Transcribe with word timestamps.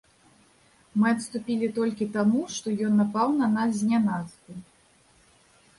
Мы 1.01 1.05
адступілі 1.15 1.67
толькі 1.77 2.07
таму, 2.17 2.41
што 2.55 2.67
ён 2.87 2.93
напаў 3.01 3.27
на 3.41 3.47
нас 3.57 3.69
знянацку. 3.83 4.49